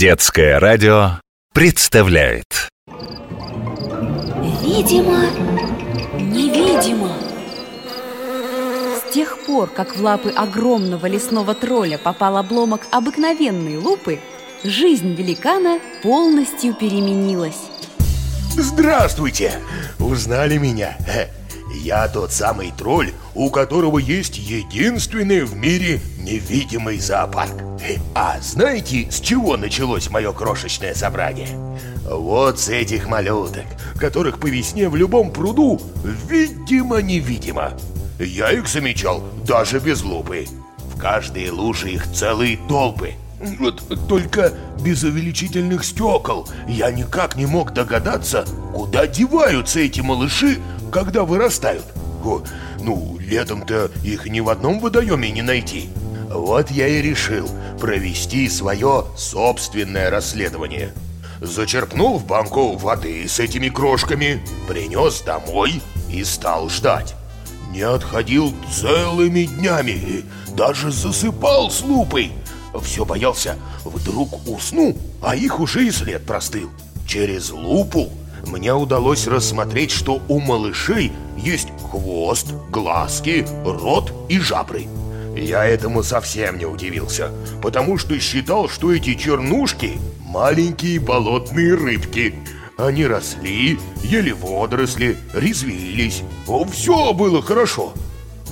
Детское 0.00 0.58
радио 0.58 1.20
представляет 1.52 2.70
Видимо, 4.62 5.26
невидимо 6.18 7.12
С 8.96 9.12
тех 9.12 9.44
пор, 9.44 9.68
как 9.68 9.94
в 9.94 10.02
лапы 10.02 10.30
огромного 10.30 11.04
лесного 11.04 11.54
тролля 11.54 11.98
попал 11.98 12.38
обломок 12.38 12.86
обыкновенной 12.90 13.76
лупы, 13.76 14.20
жизнь 14.64 15.12
великана 15.12 15.78
полностью 16.02 16.72
переменилась. 16.72 17.68
Здравствуйте! 18.56 19.52
Узнали 19.98 20.56
меня? 20.56 20.96
Я 21.72 22.08
тот 22.08 22.32
самый 22.32 22.72
тролль, 22.76 23.12
у 23.34 23.48
которого 23.50 23.98
есть 23.98 24.38
единственный 24.38 25.44
в 25.44 25.54
мире 25.54 26.00
невидимый 26.18 26.98
зоопарк. 26.98 27.54
А 28.14 28.38
знаете, 28.40 29.08
с 29.10 29.20
чего 29.20 29.56
началось 29.56 30.10
мое 30.10 30.32
крошечное 30.32 30.94
собрание? 30.94 31.48
Вот 32.04 32.58
с 32.58 32.68
этих 32.68 33.08
малюток, 33.08 33.64
которых 33.98 34.40
по 34.40 34.46
весне 34.46 34.88
в 34.88 34.96
любом 34.96 35.32
пруду 35.32 35.80
видимо-невидимо. 36.28 37.72
Я 38.18 38.50
их 38.50 38.68
замечал 38.68 39.22
даже 39.46 39.78
без 39.78 40.02
лупы. 40.02 40.46
В 40.94 40.98
каждой 40.98 41.50
луже 41.50 41.92
их 41.92 42.12
целые 42.12 42.58
толпы. 42.68 43.14
Вот 43.58 43.82
только 44.06 44.52
без 44.82 45.02
увеличительных 45.02 45.84
стекол 45.84 46.46
я 46.68 46.90
никак 46.90 47.36
не 47.36 47.46
мог 47.46 47.72
догадаться, 47.72 48.44
куда 48.74 49.06
деваются 49.06 49.80
эти 49.80 50.00
малыши, 50.00 50.58
когда 50.90 51.24
вырастают. 51.24 51.84
О, 52.24 52.42
ну, 52.80 53.18
летом-то 53.18 53.90
их 54.04 54.26
ни 54.26 54.40
в 54.40 54.48
одном 54.48 54.80
водоеме 54.80 55.30
не 55.30 55.42
найти. 55.42 55.88
Вот 56.28 56.70
я 56.70 56.86
и 56.86 57.02
решил 57.02 57.48
провести 57.80 58.48
свое 58.48 59.06
собственное 59.16 60.10
расследование. 60.10 60.92
Зачерпнул 61.40 62.18
в 62.18 62.26
банку 62.26 62.76
воды 62.76 63.26
с 63.26 63.40
этими 63.40 63.68
крошками, 63.68 64.44
принес 64.68 65.22
домой 65.22 65.80
и 66.10 66.22
стал 66.22 66.68
ждать. 66.68 67.14
Не 67.72 67.82
отходил 67.82 68.52
целыми 68.70 69.44
днями, 69.44 70.24
даже 70.54 70.90
засыпал 70.90 71.70
с 71.70 71.82
лупой. 71.82 72.32
Все 72.82 73.04
боялся, 73.04 73.56
вдруг 73.84 74.46
усну, 74.46 74.96
а 75.22 75.34
их 75.34 75.58
уже 75.58 75.86
и 75.86 75.90
след 75.90 76.24
простыл. 76.26 76.70
Через 77.06 77.50
лупу 77.50 78.10
мне 78.46 78.74
удалось 78.74 79.26
рассмотреть, 79.26 79.90
что 79.90 80.22
у 80.28 80.40
малышей 80.40 81.12
есть 81.36 81.68
хвост, 81.90 82.52
глазки, 82.70 83.46
рот 83.64 84.12
и 84.28 84.38
жабры. 84.38 84.86
Я 85.36 85.64
этому 85.64 86.02
совсем 86.02 86.58
не 86.58 86.66
удивился, 86.66 87.30
потому 87.62 87.98
что 87.98 88.18
считал, 88.18 88.68
что 88.68 88.92
эти 88.92 89.14
чернушки– 89.14 89.98
маленькие 90.30 91.00
болотные 91.00 91.74
рыбки. 91.74 92.34
Они 92.76 93.06
росли, 93.06 93.78
ели 94.02 94.30
водоросли, 94.30 95.16
резвились. 95.34 96.22
Все 96.72 97.12
было 97.12 97.42
хорошо. 97.42 97.92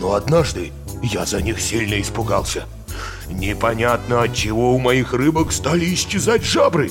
Но 0.00 0.14
однажды 0.14 0.72
я 1.02 1.24
за 1.24 1.42
них 1.42 1.60
сильно 1.60 2.00
испугался. 2.00 2.64
Непонятно 3.28 4.22
от 4.22 4.34
чего 4.34 4.74
у 4.74 4.78
моих 4.78 5.12
рыбок 5.12 5.52
стали 5.52 5.92
исчезать 5.92 6.44
жабры. 6.44 6.90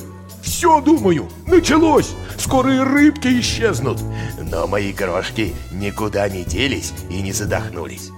Все, 0.52 0.82
думаю, 0.82 1.30
началось. 1.48 2.12
Скоро 2.38 2.76
и 2.76 2.80
рыбки 2.80 3.40
исчезнут. 3.40 4.00
Но 4.38 4.68
мои 4.68 4.92
крошки 4.92 5.56
никуда 5.72 6.28
не 6.28 6.44
делись 6.44 6.92
и 7.10 7.22
не 7.22 7.32
задохнулись. 7.32 8.10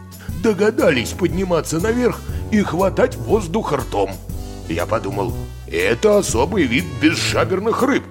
Догадались 0.41 1.11
подниматься 1.11 1.79
наверх 1.79 2.19
и 2.51 2.63
хватать 2.63 3.15
воздух 3.17 3.71
ртом. 3.73 4.09
Я 4.67 4.87
подумал, 4.87 5.31
это 5.67 6.17
особый 6.17 6.63
вид 6.63 6.85
безжаберных 6.99 7.83
рыб. 7.83 8.03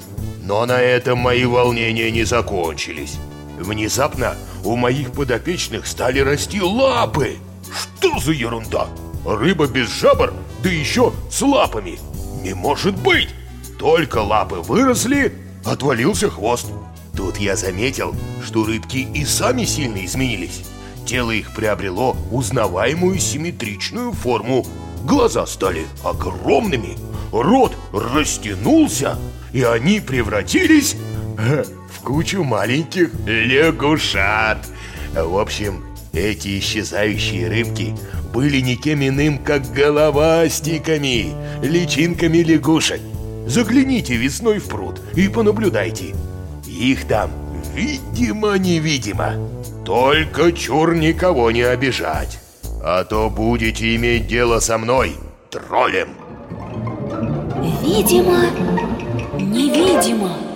Но 0.44 0.64
на 0.66 0.80
этом 0.80 1.18
мои 1.18 1.44
волнения 1.44 2.12
не 2.12 2.22
закончились. 2.22 3.16
Внезапно 3.58 4.36
у 4.64 4.76
моих 4.76 5.10
подопечных 5.10 5.84
стали 5.84 6.20
расти 6.20 6.62
лапы. 6.62 7.38
Что 7.74 8.20
за 8.20 8.30
ерунда? 8.30 8.86
Рыба 9.26 9.66
без 9.66 9.88
жабр, 9.90 10.32
да 10.62 10.70
еще 10.70 11.12
с 11.28 11.42
лапами. 11.42 11.98
Не 12.44 12.54
может 12.54 12.96
быть! 12.96 13.30
Только 13.82 14.18
лапы 14.18 14.60
выросли, 14.60 15.32
отвалился 15.64 16.30
хвост. 16.30 16.66
Тут 17.16 17.38
я 17.38 17.56
заметил, 17.56 18.14
что 18.40 18.64
рыбки 18.64 19.08
и 19.12 19.24
сами 19.24 19.64
сильно 19.64 20.04
изменились. 20.04 20.62
Тело 21.04 21.32
их 21.32 21.52
приобрело 21.52 22.16
узнаваемую 22.30 23.18
симметричную 23.18 24.12
форму. 24.12 24.64
Глаза 25.02 25.46
стали 25.46 25.84
огромными, 26.04 26.96
рот 27.32 27.76
растянулся, 27.92 29.18
и 29.52 29.64
они 29.64 29.98
превратились 29.98 30.94
в 31.36 32.04
кучу 32.04 32.44
маленьких 32.44 33.10
лягушат. 33.26 34.64
В 35.12 35.36
общем, 35.36 35.82
эти 36.12 36.60
исчезающие 36.60 37.48
рыбки 37.48 37.96
были 38.32 38.60
никем 38.60 39.04
иным, 39.04 39.38
как 39.38 39.72
головастиками, 39.72 41.34
личинками 41.64 42.38
лягушек. 42.38 43.00
Загляните 43.46 44.16
весной 44.16 44.58
в 44.58 44.68
пруд 44.68 45.00
и 45.14 45.28
понаблюдайте. 45.28 46.14
Их 46.66 47.06
там 47.06 47.30
видимо-невидимо. 47.74 49.34
Только 49.84 50.52
чур 50.52 50.94
никого 50.94 51.50
не 51.50 51.62
обижать. 51.62 52.38
А 52.84 53.04
то 53.04 53.30
будете 53.30 53.94
иметь 53.96 54.26
дело 54.26 54.60
со 54.60 54.78
мной, 54.78 55.12
троллем. 55.50 56.08
видимо, 57.82 58.46
невидимо 59.38 60.51